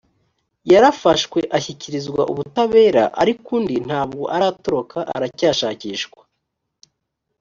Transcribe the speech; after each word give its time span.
yarafashwe 0.71 1.39
ashyikirizwa 1.57 2.21
ubutabera 2.31 3.03
ariko 3.21 3.47
undi 3.57 3.75
nabwo 3.89 4.21
aratoroka 4.35 4.99
aracyashakishwa 5.15 6.21